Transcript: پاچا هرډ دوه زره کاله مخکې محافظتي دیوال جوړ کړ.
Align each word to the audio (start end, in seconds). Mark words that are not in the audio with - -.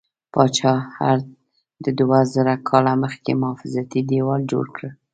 پاچا 0.33 0.73
هرډ 0.97 1.85
دوه 1.99 2.19
زره 2.33 2.53
کاله 2.69 2.93
مخکې 3.03 3.31
محافظتي 3.41 4.01
دیوال 4.11 4.41
جوړ 4.51 4.65
کړ. 4.75 4.83